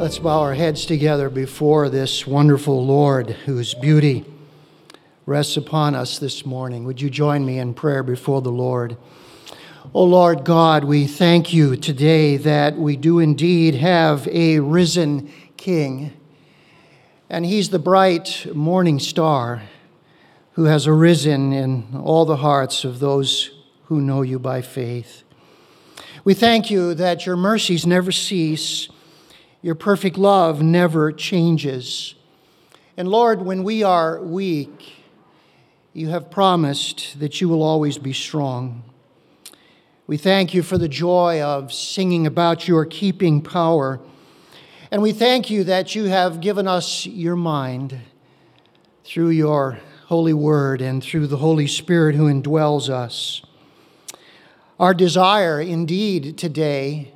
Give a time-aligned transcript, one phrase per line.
[0.00, 4.24] Let's bow our heads together before this wonderful Lord whose beauty
[5.26, 6.84] rests upon us this morning.
[6.84, 8.96] Would you join me in prayer before the Lord?
[9.84, 15.30] O oh Lord God, we thank you today that we do indeed have a risen
[15.58, 16.14] King,
[17.28, 19.64] and he's the bright morning star
[20.52, 23.50] who has arisen in all the hearts of those
[23.84, 25.24] who know you by faith.
[26.24, 28.88] We thank you that your mercies never cease
[29.62, 32.14] your perfect love never changes.
[32.96, 34.94] And Lord, when we are weak,
[35.92, 38.82] you have promised that you will always be strong.
[40.06, 44.00] We thank you for the joy of singing about your keeping power.
[44.90, 48.00] And we thank you that you have given us your mind
[49.04, 53.42] through your holy word and through the Holy Spirit who indwells us.
[54.80, 57.12] Our desire, indeed, today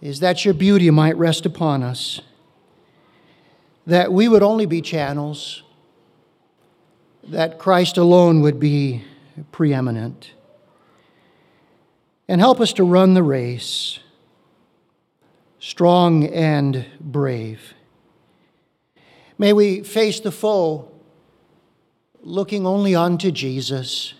[0.00, 2.20] is that your beauty might rest upon us,
[3.86, 5.62] that we would only be channels,
[7.24, 9.04] that Christ alone would be
[9.50, 10.32] preeminent.
[12.28, 13.98] And help us to run the race
[15.58, 17.74] strong and brave.
[19.36, 20.90] May we face the foe
[22.22, 24.14] looking only unto Jesus,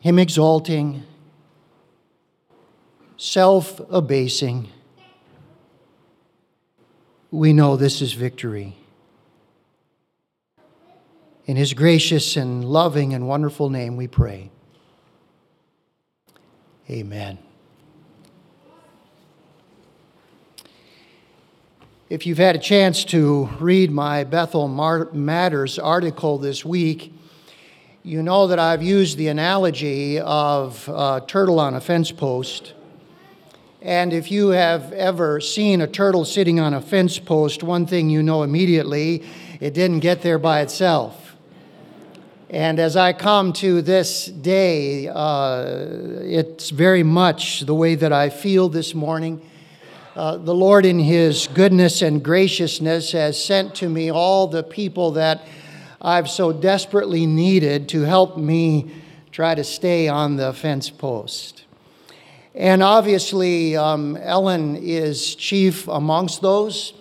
[0.00, 1.04] Him exalting
[3.20, 4.66] self abasing,
[7.30, 8.74] we know this is victory.
[11.44, 14.50] In his gracious and loving and wonderful name we pray.
[16.88, 17.38] Amen.
[22.08, 27.12] If you've had a chance to read my Bethel Matters article this week,
[28.02, 32.72] you know that I've used the analogy of a turtle on a fence post
[33.82, 38.10] and if you have ever seen a turtle sitting on a fence post, one thing
[38.10, 39.24] you know immediately
[39.58, 41.36] it didn't get there by itself.
[42.50, 45.64] And as I come to this day, uh,
[46.22, 49.40] it's very much the way that I feel this morning.
[50.16, 55.12] Uh, the Lord, in His goodness and graciousness, has sent to me all the people
[55.12, 55.46] that
[56.02, 58.90] I've so desperately needed to help me
[59.30, 61.64] try to stay on the fence post.
[62.54, 66.92] And obviously, um, Ellen is chief amongst those.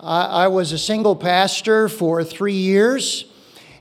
[0.00, 3.24] I, I was a single pastor for three years.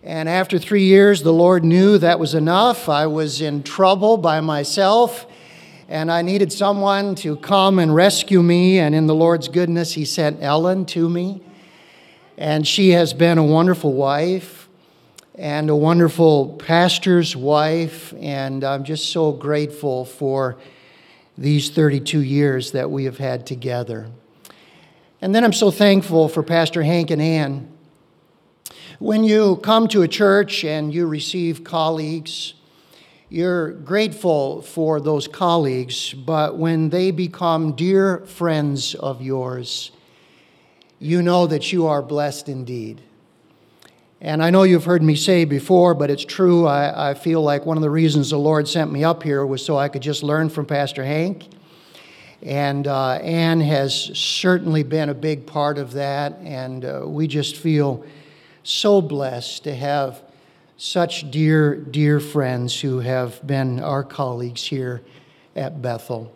[0.03, 2.87] And after three years, the Lord knew that was enough.
[2.87, 5.25] I was in trouble by myself,
[5.89, 8.77] and I needed someone to come and rescue me.
[8.77, 11.41] And in the Lord's goodness, He sent Ellen to me.
[12.37, 14.69] And she has been a wonderful wife
[15.33, 18.13] and a wonderful pastor's wife.
[18.19, 20.57] And I'm just so grateful for
[21.37, 24.07] these 32 years that we have had together.
[25.21, 27.71] And then I'm so thankful for Pastor Hank and Ann.
[28.99, 32.55] When you come to a church and you receive colleagues,
[33.29, 39.91] you're grateful for those colleagues, but when they become dear friends of yours,
[40.99, 43.01] you know that you are blessed indeed.
[44.19, 46.65] And I know you've heard me say before, but it's true.
[46.65, 49.63] I, I, feel like one of the reasons the Lord sent me up here was
[49.63, 51.47] so I could just learn from Pastor Hank.
[52.41, 56.33] And uh, Ann has certainly been a big part of that.
[56.41, 58.03] And uh, we just feel
[58.63, 60.23] so blessed to have
[60.77, 65.03] such dear, dear friends who have been our colleagues here
[65.55, 66.35] at Bethel.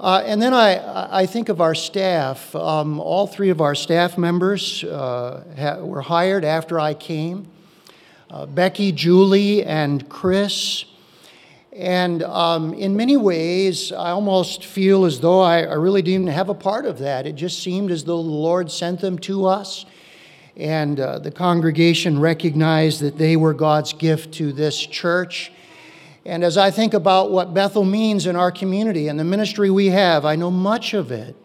[0.00, 2.54] Uh, and then I, I think of our staff.
[2.54, 7.48] Um, all three of our staff members uh, ha- were hired after I came
[8.34, 10.86] uh, Becky, Julie, and Chris.
[11.72, 16.48] And um, in many ways, I almost feel as though I, I, really didn't have
[16.48, 17.26] a part of that.
[17.26, 19.86] It just seemed as though the Lord sent them to us.
[20.56, 25.52] And uh, the congregation recognized that they were God's gift to this church.
[26.26, 29.88] And as I think about what Bethel means in our community and the ministry we
[29.88, 31.36] have, I know much of it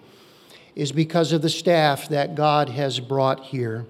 [0.74, 3.86] is because of the staff that God has brought here.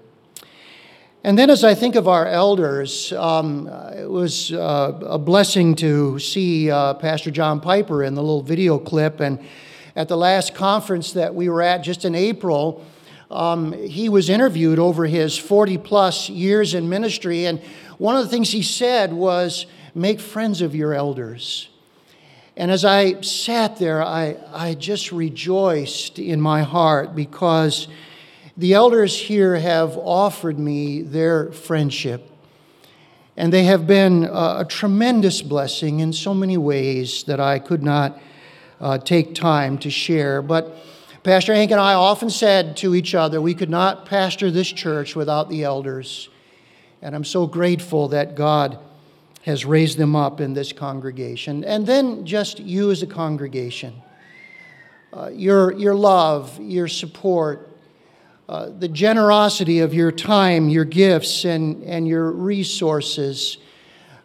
[1.22, 6.18] And then, as I think of our elders, um, it was uh, a blessing to
[6.18, 9.20] see uh, Pastor John Piper in the little video clip.
[9.20, 9.38] And
[9.94, 12.84] at the last conference that we were at just in April,
[13.30, 17.44] um, he was interviewed over his 40 plus years in ministry.
[17.44, 17.60] And
[17.98, 21.68] one of the things he said was, Make friends of your elders.
[22.56, 27.88] And as I sat there, I, I just rejoiced in my heart because
[28.56, 32.30] the elders here have offered me their friendship.
[33.36, 37.82] And they have been a, a tremendous blessing in so many ways that I could
[37.82, 38.20] not
[38.80, 40.42] uh, take time to share.
[40.42, 40.76] But
[41.22, 45.16] Pastor Hank and I often said to each other, we could not pastor this church
[45.16, 46.28] without the elders.
[47.00, 48.78] And I'm so grateful that God
[49.42, 51.64] has raised them up in this congregation.
[51.64, 53.94] And then just you as a congregation,
[55.12, 57.68] uh, your, your love, your support,
[58.48, 63.58] uh, the generosity of your time, your gifts, and, and your resources.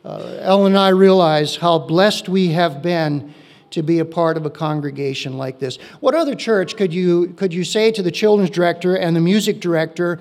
[0.03, 3.33] Uh, Ellen and I realize how blessed we have been
[3.71, 5.77] to be a part of a congregation like this.
[5.99, 9.59] What other church could you, could you say to the children's director and the music
[9.59, 10.19] director,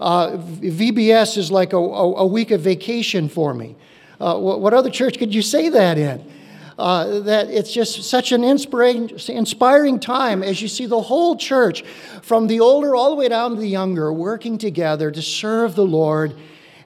[0.00, 3.76] uh, VBS is like a, a, a, week of vacation for me?
[4.20, 6.32] Uh, what, other church could you say that in?
[6.78, 11.82] Uh, that it's just such an inspiring, inspiring time as you see the whole church,
[12.22, 15.84] from the older all the way down to the younger, working together to serve the
[15.84, 16.34] Lord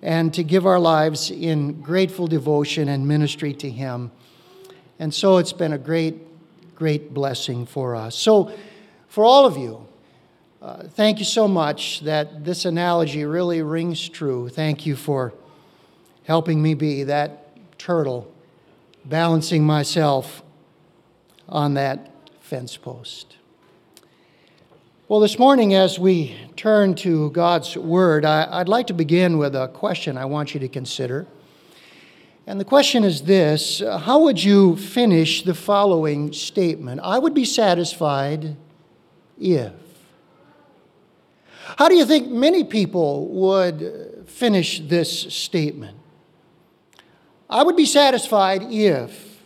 [0.02, 4.12] and to give our lives in grateful devotion and ministry to Him.
[4.98, 6.14] And so it's been a great,
[6.74, 8.14] great blessing for us.
[8.14, 8.52] So,
[9.08, 9.88] for all of you,
[10.62, 14.48] uh, thank you so much that this analogy really rings true.
[14.48, 15.34] Thank you for
[16.30, 18.32] helping me be that turtle,
[19.04, 20.44] balancing myself
[21.48, 23.36] on that fence post.
[25.08, 29.56] Well, this morning, as we turn to God's Word, I, would like to begin with
[29.56, 31.26] a question I want you to consider.
[32.46, 37.00] And the question is this How would you finish the following statement?
[37.02, 38.56] I would be satisfied
[39.36, 39.72] if.
[41.76, 45.96] How do you think many people would finish this statement?
[47.50, 49.42] I would be satisfied if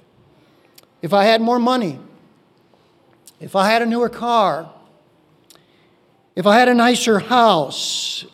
[1.01, 1.99] if I had more money,
[3.41, 4.71] if I had a newer car,
[6.37, 8.25] if I had a nicer house,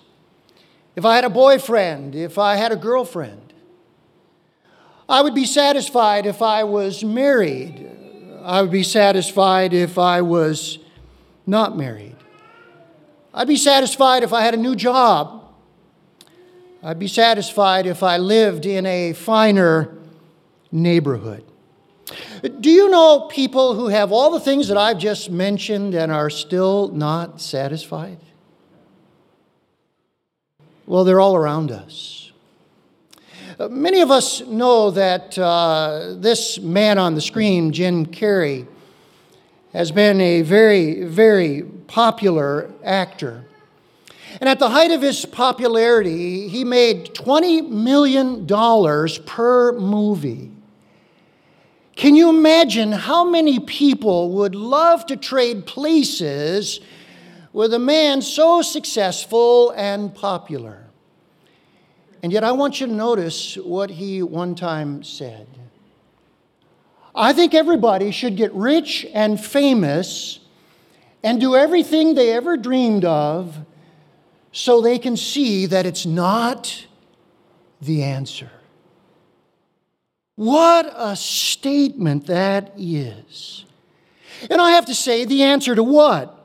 [0.97, 3.53] if I had a boyfriend, if I had a girlfriend.
[5.09, 7.91] I would be satisfied if I was married.
[8.43, 10.79] I would be satisfied if I was
[11.47, 12.17] not married.
[13.35, 15.40] I'd be satisfied if I had a new job.
[16.83, 19.95] I'd be satisfied if I lived in a finer
[20.73, 21.45] neighborhood.
[22.61, 26.31] Do you know people who have all the things that I've just mentioned and are
[26.31, 28.19] still not satisfied?
[30.87, 32.33] Well, they're all around us.
[33.59, 38.67] Uh, many of us know that uh, this man on the screen, Jim Carrey,
[39.75, 43.45] has been a very, very popular actor.
[44.39, 48.47] And at the height of his popularity, he made $20 million
[49.27, 50.51] per movie.
[51.97, 56.81] Can you imagine how many people would love to trade places
[57.53, 60.87] with a man so successful and popular?
[62.23, 65.47] And yet, I want you to notice what he one time said.
[67.15, 70.41] I think everybody should get rich and famous
[71.23, 73.59] and do everything they ever dreamed of
[74.53, 76.87] so they can see that it's not
[77.81, 78.51] the answer.
[80.37, 83.65] What a statement that is.
[84.51, 86.37] And I have to say, the answer to what?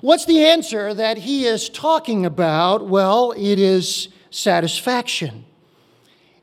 [0.00, 2.86] What's the answer that he is talking about?
[2.86, 5.44] Well, it is satisfaction,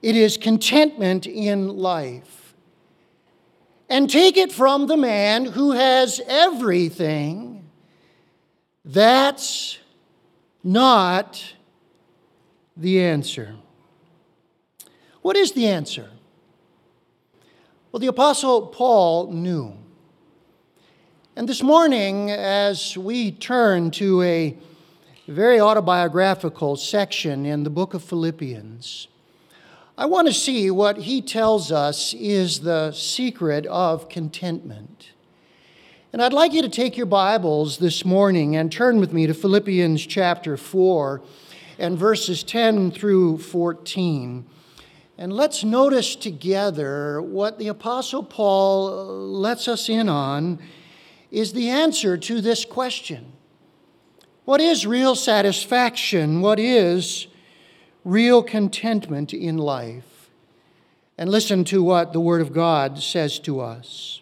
[0.02, 2.54] it is contentment in life.
[3.88, 7.70] And take it from the man who has everything.
[8.84, 9.78] That's
[10.66, 11.54] not
[12.76, 13.56] the answer.
[15.22, 16.10] What is the answer?
[17.92, 19.78] Well, the Apostle Paul knew.
[21.36, 24.58] And this morning, as we turn to a
[25.28, 29.08] very autobiographical section in the book of Philippians.
[29.98, 35.12] I want to see what he tells us is the secret of contentment.
[36.16, 39.34] And I'd like you to take your Bibles this morning and turn with me to
[39.34, 41.22] Philippians chapter 4
[41.78, 44.46] and verses 10 through 14.
[45.18, 50.60] And let's notice together what the Apostle Paul uh, lets us in on
[51.32, 53.34] is the answer to this question
[54.46, 56.40] what is real satisfaction?
[56.40, 57.28] What is
[58.06, 60.30] real contentment in life?
[61.18, 64.22] And listen to what the Word of God says to us.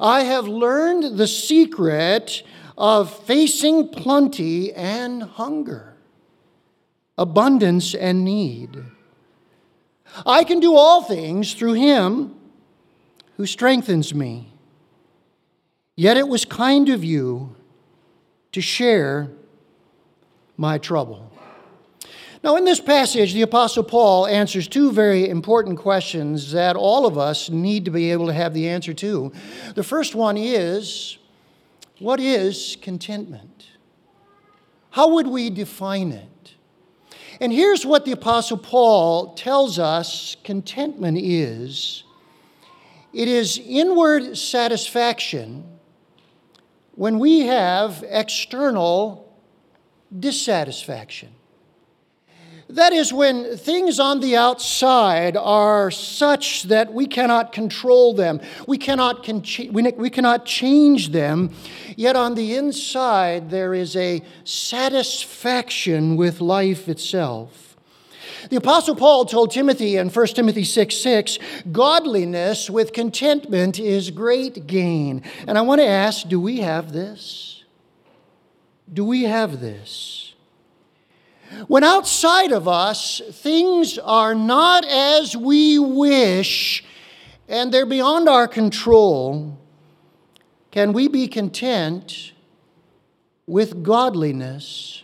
[0.00, 2.42] I have learned the secret
[2.76, 5.94] of facing plenty and hunger,
[7.16, 8.82] abundance and need.
[10.24, 12.34] I can do all things through him
[13.36, 14.52] who strengthens me.
[15.96, 17.56] Yet it was kind of you
[18.52, 19.30] to share
[20.56, 21.27] my trouble.
[22.44, 27.18] Now, in this passage, the Apostle Paul answers two very important questions that all of
[27.18, 29.32] us need to be able to have the answer to.
[29.74, 31.18] The first one is
[31.98, 33.66] what is contentment?
[34.90, 36.54] How would we define it?
[37.40, 42.04] And here's what the Apostle Paul tells us contentment is
[43.12, 45.64] it is inward satisfaction
[46.94, 49.32] when we have external
[50.16, 51.30] dissatisfaction.
[52.70, 58.76] That is when things on the outside are such that we cannot control them, we
[58.76, 61.54] cannot, con- we cannot change them,
[61.96, 67.68] yet on the inside there is a satisfaction with life itself.
[68.50, 71.38] The Apostle Paul told Timothy in 1 Timothy 6 6,
[71.72, 75.22] godliness with contentment is great gain.
[75.46, 77.64] And I want to ask do we have this?
[78.92, 80.27] Do we have this?
[81.66, 86.84] When outside of us things are not as we wish
[87.48, 89.58] and they're beyond our control,
[90.70, 92.32] can we be content
[93.46, 95.02] with godliness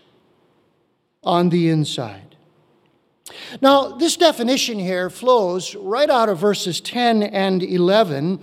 [1.23, 2.37] on the inside?
[3.63, 8.41] Now, this definition here flows right out of verses 10 and 11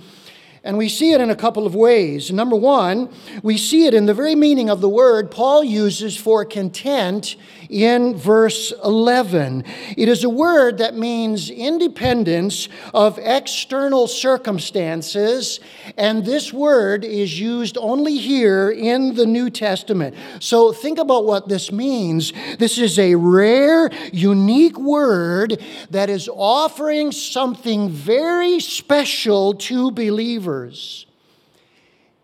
[0.64, 2.32] and we see it in a couple of ways.
[2.32, 3.10] Number one,
[3.42, 7.36] we see it in the very meaning of the word Paul uses for content
[7.72, 9.64] in verse 11.
[9.98, 15.60] It is a word that means independence of external circumstances,
[15.98, 20.16] and this word is used only here in the New Testament.
[20.40, 22.34] So think about what this means.
[22.60, 31.06] This is a rare, unique word that is offering something very special to believers.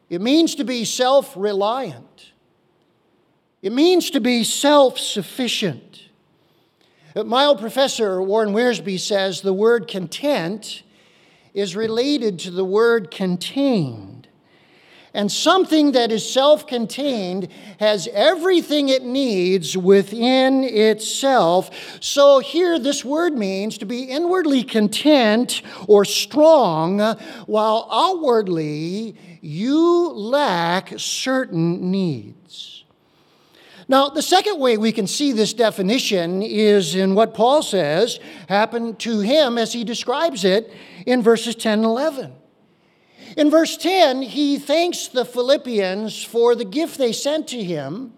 [0.09, 2.31] It means to be self reliant,
[3.61, 6.03] it means to be self sufficient.
[7.15, 10.83] My old professor, Warren Wiersbe, says the word content
[11.53, 14.27] is related to the word contained.
[15.15, 17.47] And something that is self contained
[17.79, 21.71] has everything it needs within itself.
[21.99, 26.99] So here, this word means to be inwardly content or strong,
[27.47, 32.36] while outwardly you lack certain needs.
[33.89, 38.99] Now, the second way we can see this definition is in what Paul says happened
[38.99, 40.73] to him as he describes it
[41.05, 42.33] in verses 10 and 11.
[43.37, 48.13] In verse 10, he thanks the Philippians for the gift they sent to him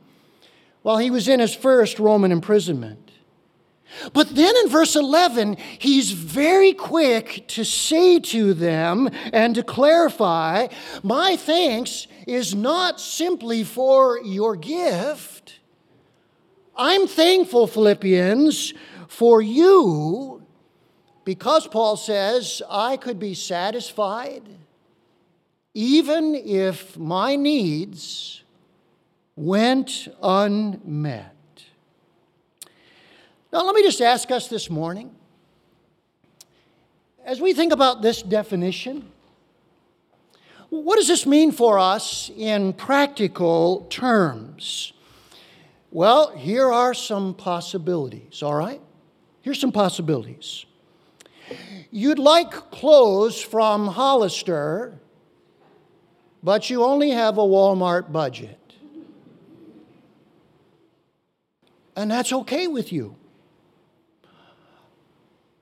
[0.82, 3.12] while he was in his first Roman imprisonment.
[4.14, 10.68] But then in verse 11, he's very quick to say to them and to clarify
[11.04, 15.59] my thanks is not simply for your gift.
[16.82, 18.74] I'm thankful, Philippians,
[19.10, 20.42] for you
[21.26, 24.44] because Paul says I could be satisfied
[25.74, 28.44] even if my needs
[29.36, 31.36] went unmet.
[33.52, 35.14] Now, let me just ask us this morning
[37.26, 39.12] as we think about this definition,
[40.70, 44.94] what does this mean for us in practical terms?
[45.92, 48.82] Well, here are some possibilities, all right?
[49.42, 50.66] Here's some possibilities.
[51.90, 55.00] You'd like clothes from Hollister
[56.42, 58.58] but you only have a Walmart budget.
[61.96, 63.16] And that's okay with you.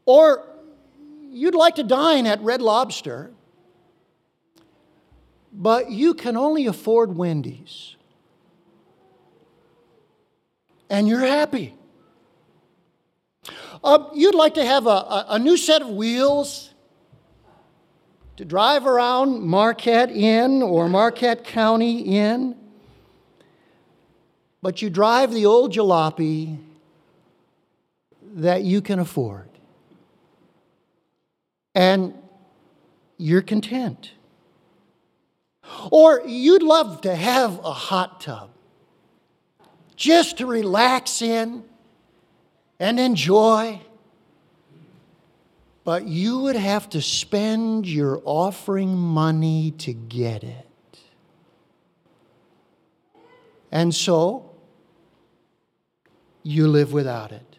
[0.05, 0.48] Or
[1.31, 3.31] you'd like to dine at Red Lobster,
[5.51, 7.96] but you can only afford Wendy's.
[10.89, 11.74] And you're happy.
[13.84, 16.74] Uh, you'd like to have a, a, a new set of wheels
[18.38, 22.56] to drive around Marquette Inn or Marquette County Inn,
[24.62, 26.58] but you drive the old jalopy
[28.36, 29.50] that you can afford.
[31.74, 32.13] And
[33.17, 34.12] you're content.
[35.91, 38.51] Or you'd love to have a hot tub
[39.98, 41.66] just to relax in
[42.80, 43.82] and enjoy
[45.88, 50.68] but you would have to spend your offering money to get it.
[53.72, 54.51] And so,
[56.44, 57.56] you live without it.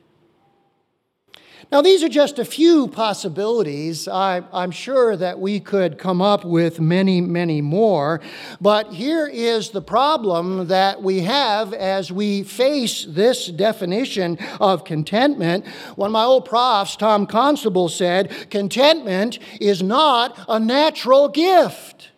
[1.70, 4.08] Now, these are just a few possibilities.
[4.08, 8.20] I, am sure that we could come up with many, many more.
[8.60, 15.66] But here is the problem that we have as we face this definition of contentment.
[15.96, 22.10] One of my old profs, Tom Constable, said contentment is not a natural gift.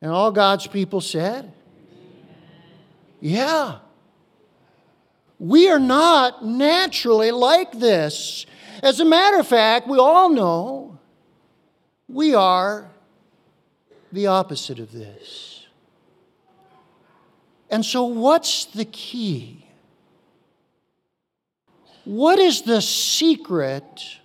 [0.00, 1.52] And all God's people said,
[3.20, 3.78] Yeah.
[5.40, 8.44] We are not naturally like this.
[8.82, 10.98] As a matter of fact, we all know
[12.08, 12.90] we are
[14.12, 15.66] the opposite of this.
[17.70, 19.66] And so, what's the key?
[22.04, 24.18] What is the secret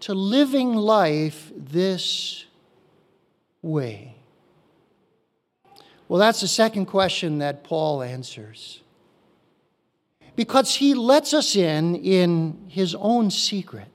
[0.00, 2.44] to living life this
[3.62, 4.15] way?
[6.08, 8.80] Well, that's the second question that Paul answers.
[10.36, 13.88] Because he lets us in in his own secret.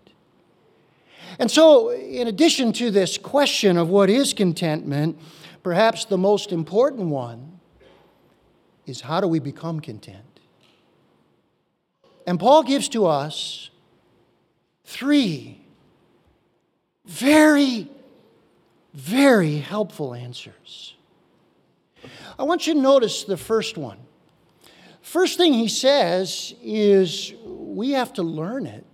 [1.40, 5.18] And so, in addition to this question of what is contentment,
[5.64, 7.60] perhaps the most important one
[8.86, 10.40] is how do we become content?
[12.28, 13.70] And Paul gives to us
[14.84, 15.62] three
[17.06, 17.90] very,
[18.94, 20.96] very helpful answers.
[22.40, 23.98] I want you to notice the first one.
[25.02, 28.86] First thing he says is we have to learn it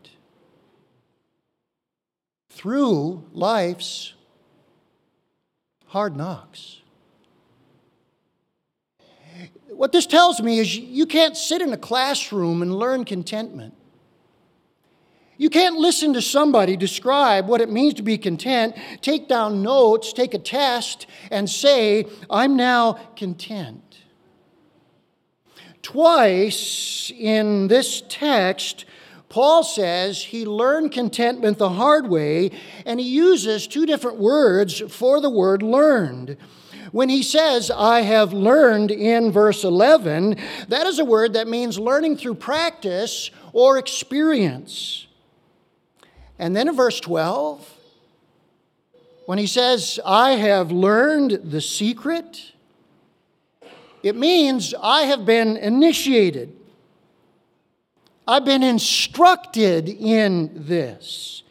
[2.50, 4.14] through life's
[5.88, 6.82] hard knocks.
[9.70, 13.77] What this tells me is you can't sit in a classroom and learn contentment.
[15.38, 20.12] You can't listen to somebody describe what it means to be content, take down notes,
[20.12, 23.84] take a test, and say, I'm now content.
[25.84, 28.86] Twice in this text,
[29.30, 32.52] Paul says he learned contentment the hard way,
[32.86, 36.38] and he uses two different words for the word learned.
[36.92, 40.38] When he says, I have learned in verse 11,
[40.70, 45.07] that is a word that means learning through practice or experience.
[46.40, 47.74] And then in verse 12,
[49.26, 52.54] when he says, I have learned the secret,
[54.04, 56.56] it means I have been initiated.
[58.28, 61.44] I've been instructed in this.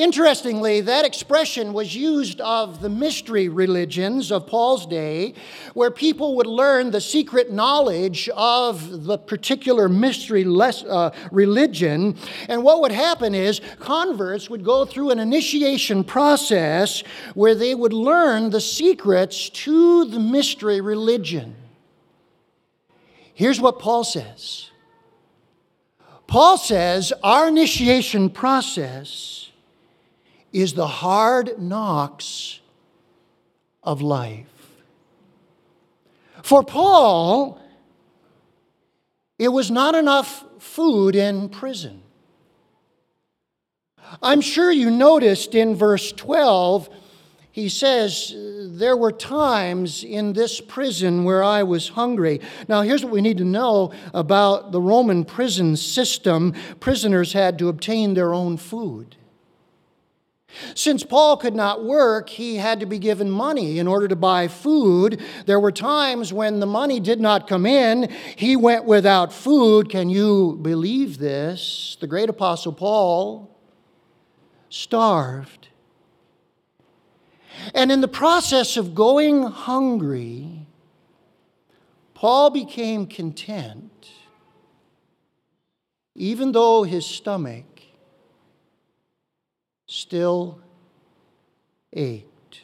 [0.00, 5.34] Interestingly, that expression was used of the mystery religions of Paul's day,
[5.74, 12.16] where people would learn the secret knowledge of the particular mystery uh, religion.
[12.48, 17.02] And what would happen is converts would go through an initiation process
[17.34, 21.54] where they would learn the secrets to the mystery religion.
[23.34, 24.70] Here's what Paul says
[26.26, 29.49] Paul says our initiation process
[30.52, 32.60] is the hard knocks
[33.82, 34.46] of life.
[36.42, 37.60] For Paul,
[39.38, 42.02] it was not enough food in prison.
[44.22, 46.88] I'm sure you noticed in verse 12,
[47.52, 52.40] he says, There were times in this prison where I was hungry.
[52.68, 57.68] Now, here's what we need to know about the Roman prison system prisoners had to
[57.68, 59.16] obtain their own food.
[60.74, 64.48] Since Paul could not work, he had to be given money in order to buy
[64.48, 65.22] food.
[65.46, 69.88] There were times when the money did not come in, he went without food.
[69.88, 71.96] Can you believe this?
[72.00, 73.56] The great apostle Paul
[74.68, 75.68] starved.
[77.74, 80.66] And in the process of going hungry,
[82.14, 84.10] Paul became content,
[86.14, 87.69] even though his stomach
[89.90, 90.60] still
[91.92, 92.60] ached.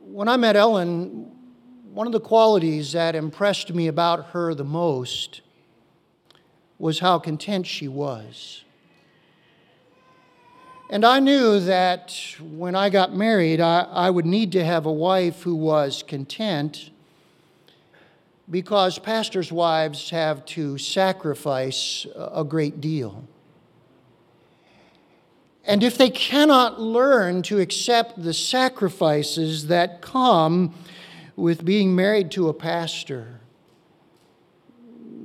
[0.00, 1.30] When I met Ellen,
[1.92, 5.42] one of the qualities that impressed me about her the most
[6.76, 8.64] was how content she was.
[10.90, 14.92] And I knew that when I got married, I, I would need to have a
[14.92, 16.90] wife who was content
[18.50, 23.24] because pastors' wives have to sacrifice a great deal.
[25.66, 30.72] And if they cannot learn to accept the sacrifices that come
[31.34, 33.40] with being married to a pastor,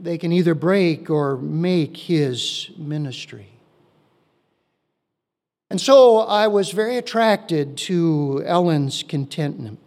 [0.01, 3.49] they can either break or make his ministry.
[5.69, 9.80] And so I was very attracted to Ellen's contentment.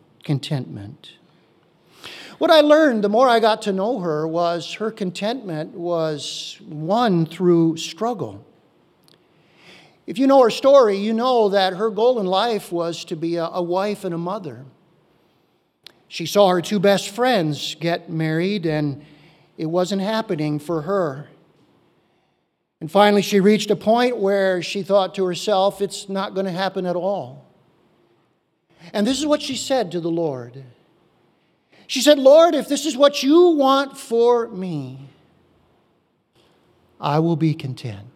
[2.38, 7.26] What I learned the more I got to know her was her contentment was won
[7.26, 8.46] through struggle.
[10.06, 13.36] If you know her story, you know that her goal in life was to be
[13.36, 14.64] a, a wife and a mother.
[16.08, 19.04] She saw her two best friends get married, and
[19.56, 21.28] it wasn't happening for her.
[22.80, 26.52] And finally, she reached a point where she thought to herself, it's not going to
[26.52, 27.44] happen at all.
[28.92, 30.62] And this is what she said to the Lord
[31.86, 35.08] She said, Lord, if this is what you want for me,
[37.00, 38.13] I will be content.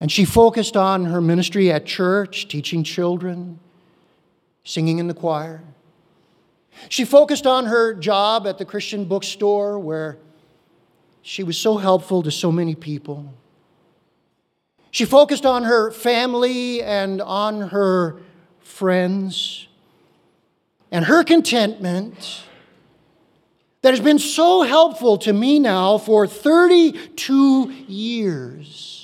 [0.00, 3.58] And she focused on her ministry at church, teaching children,
[4.64, 5.62] singing in the choir.
[6.88, 10.16] She focused on her job at the Christian bookstore where
[11.20, 13.34] she was so helpful to so many people.
[14.90, 18.20] She focused on her family and on her
[18.60, 19.68] friends
[20.90, 22.44] and her contentment
[23.82, 28.99] that has been so helpful to me now for 32 years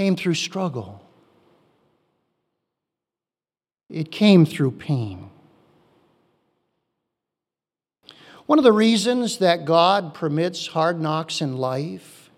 [0.00, 1.06] came through struggle.
[3.90, 5.28] It came through pain.
[8.46, 12.30] One of the reasons that God permits hard knocks in life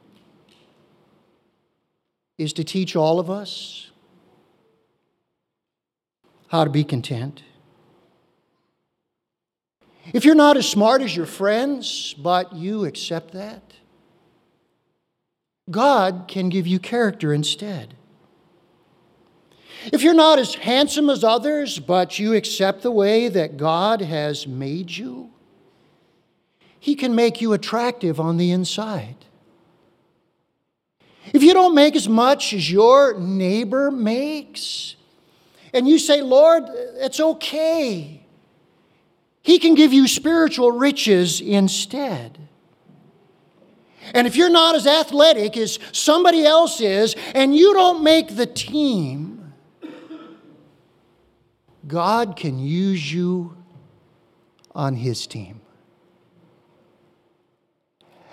[2.36, 3.92] is to teach all of us
[6.48, 7.44] how to be content.
[10.12, 13.71] If you're not as smart as your friends, but you accept that,
[15.70, 17.94] God can give you character instead.
[19.92, 24.46] If you're not as handsome as others, but you accept the way that God has
[24.46, 25.30] made you,
[26.78, 29.16] he can make you attractive on the inside.
[31.32, 34.96] If you don't make as much as your neighbor makes,
[35.72, 38.24] and you say, Lord, it's okay,
[39.42, 42.41] He can give you spiritual riches instead.
[44.14, 48.46] And if you're not as athletic as somebody else is, and you don't make the
[48.46, 49.52] team,
[51.86, 53.56] God can use you
[54.74, 55.60] on His team.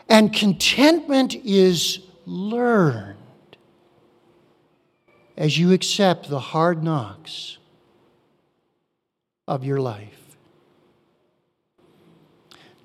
[0.07, 3.17] And contentment is learned
[5.37, 7.57] as you accept the hard knocks
[9.47, 10.28] of your life.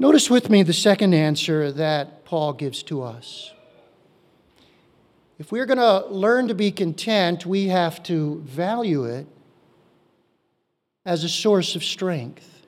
[0.05, 3.55] Notice with me the second answer that Paul gives to us.
[5.39, 9.27] If we're going to learn to be content, we have to value it
[11.07, 12.67] as a source of strength.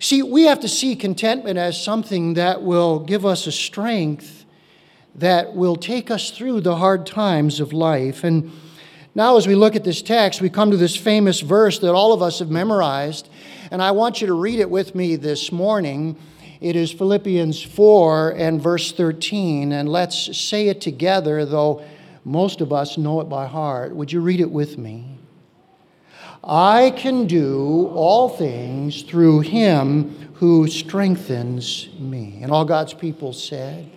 [0.00, 4.46] See, we have to see contentment as something that will give us a strength
[5.14, 8.24] that will take us through the hard times of life.
[8.24, 8.50] And
[9.14, 12.12] now, as we look at this text, we come to this famous verse that all
[12.12, 13.28] of us have memorized.
[13.70, 16.16] And I want you to read it with me this morning.
[16.60, 19.72] It is Philippians 4 and verse 13.
[19.72, 21.84] And let's say it together, though
[22.24, 23.94] most of us know it by heart.
[23.94, 25.18] Would you read it with me?
[26.42, 32.38] I can do all things through him who strengthens me.
[32.42, 33.90] And all God's people said,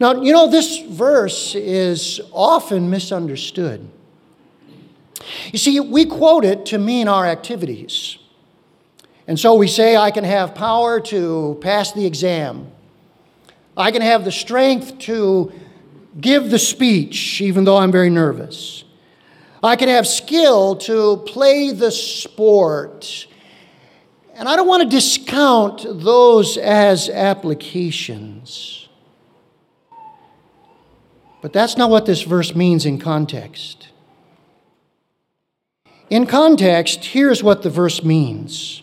[0.00, 3.90] now, you know, this verse is often misunderstood.
[5.52, 8.18] You see, we quote it to mean our activities.
[9.26, 12.70] And so we say, I can have power to pass the exam.
[13.76, 15.52] I can have the strength to
[16.20, 18.84] give the speech, even though I'm very nervous.
[19.62, 23.26] I can have skill to play the sport.
[24.34, 28.88] And I don't want to discount those as applications.
[31.40, 33.88] But that's not what this verse means in context.
[36.10, 38.82] In context, here's what the verse means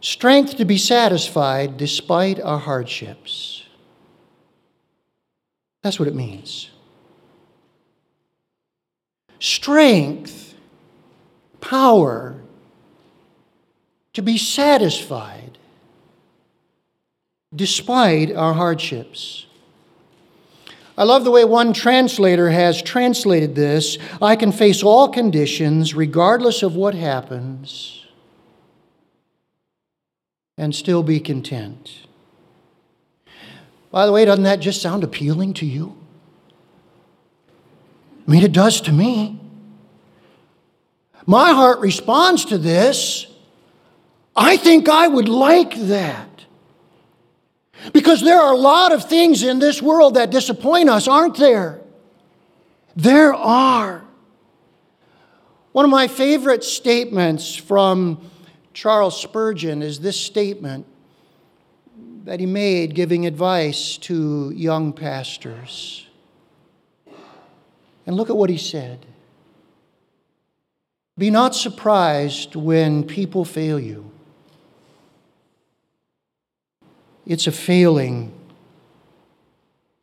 [0.00, 3.64] strength to be satisfied despite our hardships.
[5.82, 6.70] That's what it means
[9.38, 10.54] strength,
[11.60, 12.34] power
[14.14, 15.58] to be satisfied
[17.54, 19.46] despite our hardships.
[20.96, 26.62] I love the way one translator has translated this I can face all conditions, regardless
[26.62, 28.04] of what happens,
[30.56, 32.06] and still be content.
[33.90, 35.96] By the way, doesn't that just sound appealing to you?
[38.26, 39.40] I mean, it does to me.
[41.26, 43.26] My heart responds to this.
[44.36, 46.33] I think I would like that.
[47.92, 51.80] Because there are a lot of things in this world that disappoint us, aren't there?
[52.96, 54.04] There are.
[55.72, 58.30] One of my favorite statements from
[58.72, 60.86] Charles Spurgeon is this statement
[62.24, 66.06] that he made giving advice to young pastors.
[68.06, 69.04] And look at what he said
[71.18, 74.13] Be not surprised when people fail you.
[77.26, 78.32] It's a failing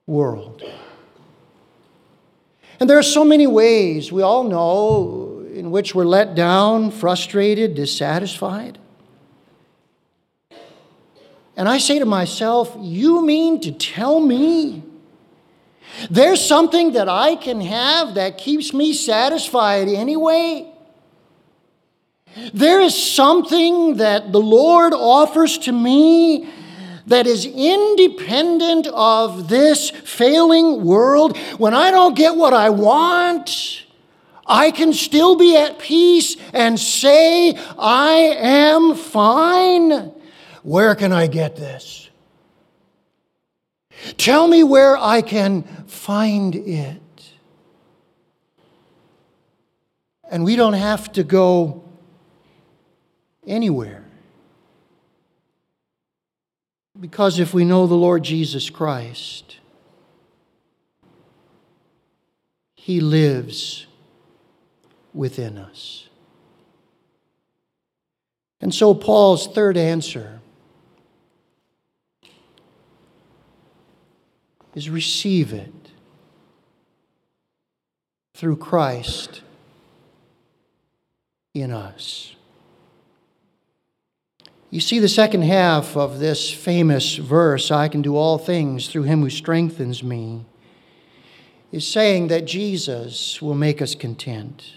[0.08, 0.64] world.
[2.80, 7.76] And there are so many ways we all know in which we're let down, frustrated,
[7.76, 8.80] dissatisfied.
[11.56, 14.84] And I say to myself, You mean to tell me
[16.10, 20.68] there's something that I can have that keeps me satisfied anyway?
[22.54, 26.50] There is something that the Lord offers to me
[27.08, 31.38] that is independent of this failing world.
[31.58, 33.86] When I don't get what I want,
[34.46, 40.12] I can still be at peace and say, I am fine.
[40.64, 42.10] Where can I get this?
[44.18, 47.02] Tell me where I can find it.
[50.30, 51.84] And we don't have to go
[53.46, 54.01] anywhere.
[57.02, 59.58] Because if we know the Lord Jesus Christ,
[62.76, 63.88] He lives
[65.12, 66.08] within us.
[68.62, 70.40] And so, Paul's third answer
[74.76, 75.74] is receive it
[78.36, 79.42] through Christ
[81.56, 82.36] in us.
[84.72, 89.04] You see, the second half of this famous verse, I can do all things through
[89.04, 90.46] him who strengthens me,
[91.74, 94.76] is saying that Jesus will make us content.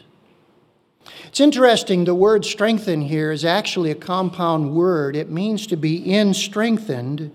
[1.27, 5.15] It's interesting, the word strengthen here is actually a compound word.
[5.15, 7.31] It means to be in strengthened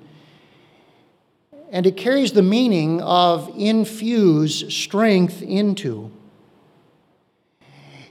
[1.72, 6.12] and it carries the meaning of infuse strength into.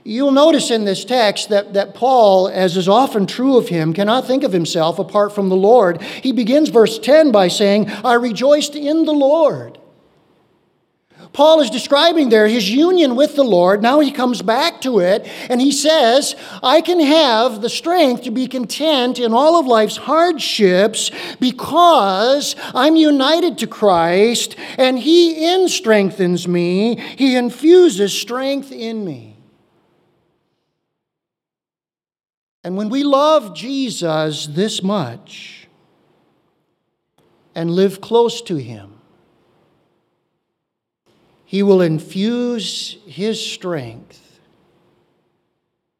[0.03, 4.25] You'll notice in this text that, that Paul, as is often true of him, cannot
[4.25, 6.01] think of himself apart from the Lord.
[6.01, 9.77] He begins verse 10 by saying, I rejoiced in the Lord.
[11.31, 13.83] Paul is describing there his union with the Lord.
[13.83, 18.31] Now he comes back to it and he says, I can have the strength to
[18.31, 25.69] be content in all of life's hardships because I'm united to Christ and he in
[25.69, 26.95] strengthens me.
[26.95, 29.28] He infuses strength in me.
[32.63, 35.67] And when we love Jesus this much
[37.55, 38.99] and live close to him,
[41.49, 44.39] he will infuse His strength,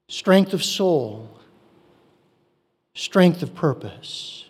[0.07, 1.27] strength of soul,
[2.93, 4.45] strength of purpose.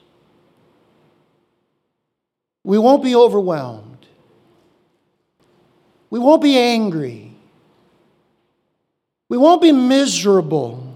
[2.65, 4.07] We won't be overwhelmed.
[6.09, 7.33] We won't be angry.
[9.29, 10.88] We won't be miserable.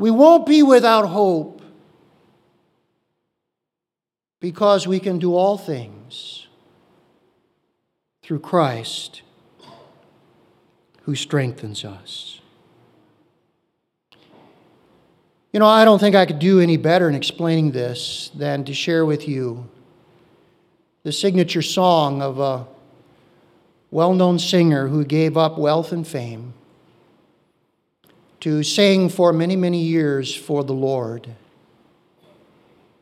[0.00, 1.60] We won't be without hope
[4.40, 6.46] because we can do all things
[8.22, 9.20] through Christ
[11.02, 12.40] who strengthens us.
[15.52, 18.72] You know, I don't think I could do any better in explaining this than to
[18.72, 19.68] share with you
[21.02, 22.66] the signature song of a
[23.90, 26.54] well known singer who gave up wealth and fame
[28.40, 31.28] to sing for many, many years for the Lord.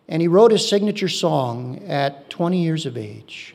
[0.08, 3.54] And he wrote his signature song at 20 years of age.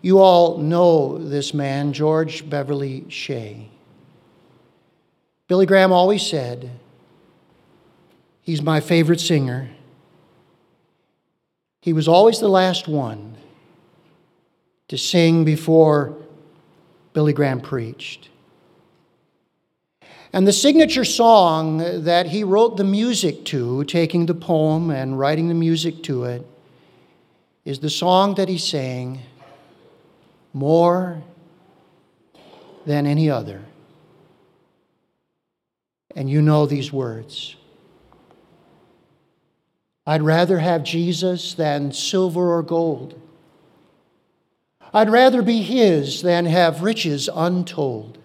[0.00, 3.68] You all know this man, George Beverly Shea.
[5.46, 6.70] Billy Graham always said,
[8.40, 9.70] He's my favorite singer.
[11.80, 13.36] He was always the last one
[14.88, 16.14] to sing before
[17.14, 18.28] Billy Graham preached.
[20.34, 25.46] And the signature song that he wrote the music to, taking the poem and writing
[25.46, 26.44] the music to it,
[27.64, 29.20] is the song that he sang
[30.52, 31.22] more
[32.84, 33.62] than any other.
[36.16, 37.54] And you know these words.
[40.04, 43.20] I'd rather have Jesus than silver or gold.
[44.92, 48.18] I'd rather be His than have riches untold.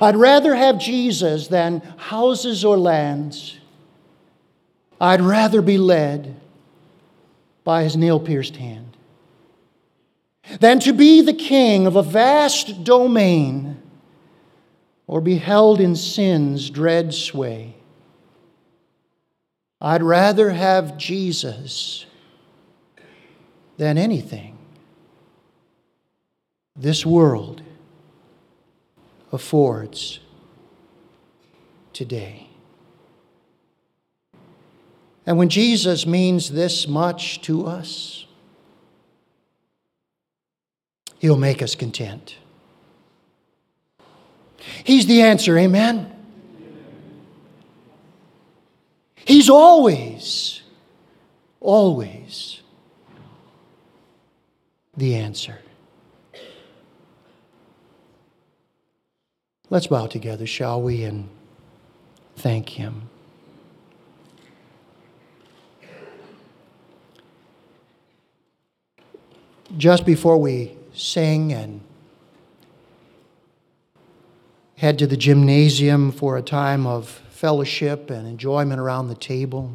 [0.00, 3.58] I'd rather have Jesus than houses or lands.
[5.00, 6.36] I'd rather be led
[7.64, 8.96] by his nail pierced hand
[10.60, 13.80] than to be the king of a vast domain
[15.06, 17.74] or be held in sin's dread sway.
[19.80, 22.06] I'd rather have Jesus
[23.76, 24.58] than anything
[26.74, 27.62] this world
[29.32, 30.20] affords
[31.92, 32.48] today.
[35.26, 38.26] And when Jesus means this much to us,
[41.18, 42.36] He'll make us content.
[44.84, 46.12] He's the answer, amen?
[49.16, 50.62] He's always,
[51.60, 52.62] always
[54.96, 55.58] the answer.
[59.70, 61.28] Let's bow together, shall we, and
[62.36, 63.10] thank Him.
[69.76, 71.82] Just before we sing and
[74.76, 79.70] head to the gymnasium for a time of fellowship and enjoyment around the table.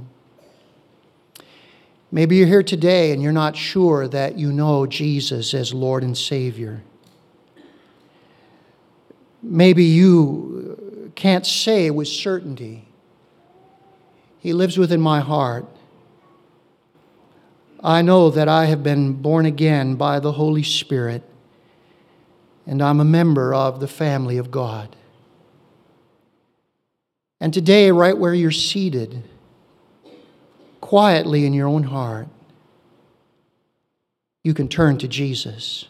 [2.11, 6.17] Maybe you're here today and you're not sure that you know Jesus as Lord and
[6.17, 6.81] Savior.
[9.43, 12.87] Maybe you can't say with certainty,
[14.39, 15.65] He lives within my heart.
[17.83, 21.23] I know that I have been born again by the Holy Spirit,
[22.65, 24.95] and I'm a member of the family of God.
[27.41, 29.23] And today, right where you're seated,
[30.79, 32.29] quietly in your own heart,
[34.43, 35.89] you can turn to Jesus.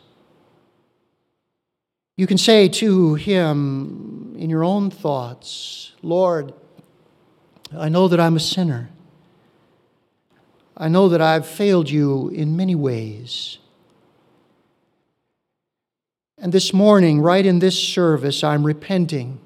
[2.16, 6.54] You can say to him in your own thoughts, Lord,
[7.76, 8.90] I know that I'm a sinner.
[10.78, 13.58] I know that I've failed you in many ways.
[16.38, 19.40] And this morning, right in this service, I'm repenting.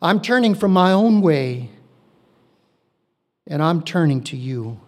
[0.00, 1.68] I'm turning from my own way,
[3.46, 4.80] and I'm turning to you.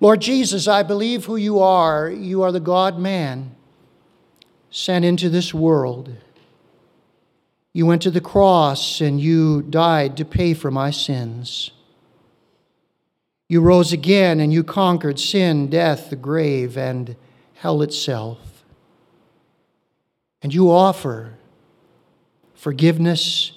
[0.00, 2.10] Lord Jesus, I believe who you are.
[2.10, 3.54] You are the God man
[4.70, 6.14] sent into this world.
[7.72, 11.70] You went to the cross and you died to pay for my sins.
[13.48, 17.16] You rose again and you conquered sin, death, the grave, and
[17.54, 18.64] hell itself.
[20.42, 21.34] And you offer
[22.54, 23.52] forgiveness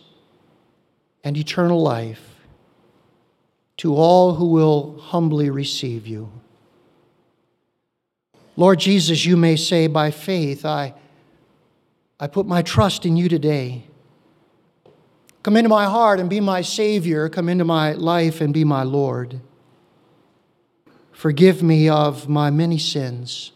[1.23, 2.33] and eternal life
[3.77, 6.31] to all who will humbly receive you.
[8.55, 10.93] Lord Jesus, you may say by faith, I
[12.23, 13.83] I put my trust in you today.
[15.43, 17.27] Come into my heart and be my Savior.
[17.27, 19.41] Come into my life and be my Lord.
[21.11, 23.51] Forgive me of my many sins.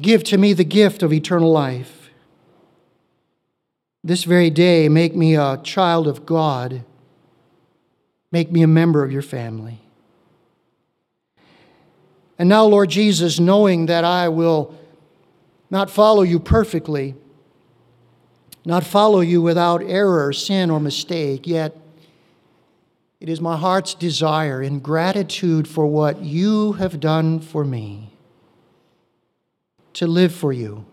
[0.00, 2.10] Give to me the gift of eternal life.
[4.04, 6.84] This very day, make me a child of God.
[8.30, 9.80] Make me a member of your family.
[12.38, 14.72] And now, Lord Jesus, knowing that I will
[15.70, 17.14] not follow you perfectly,
[18.64, 21.76] not follow you without error, sin, or mistake, yet
[23.20, 28.10] it is my heart's desire in gratitude for what you have done for me
[29.94, 30.84] to live for you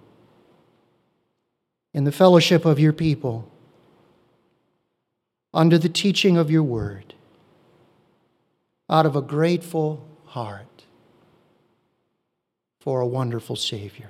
[1.94, 3.52] in the fellowship of your people,
[5.54, 7.14] under the teaching of your word,
[8.90, 10.86] out of a grateful heart
[12.80, 14.10] for a wonderful Savior.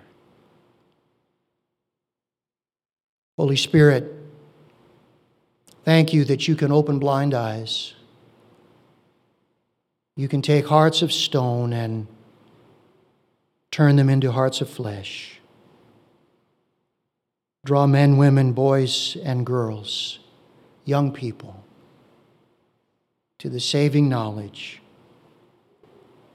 [3.38, 4.14] Holy Spirit,
[5.84, 7.96] thank you that you can open blind eyes.
[10.16, 12.08] You can take hearts of stone and
[13.72, 15.40] turn them into hearts of flesh.
[17.66, 20.20] Draw men, women, boys, and girls,
[20.86, 21.64] young people,
[23.40, 24.82] to the saving knowledge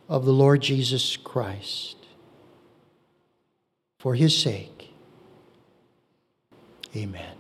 [0.09, 1.97] of the Lord Jesus Christ.
[4.01, 4.78] For his sake,
[6.97, 7.38] Amen.